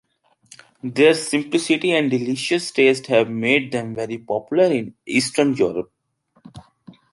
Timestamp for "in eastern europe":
4.65-5.91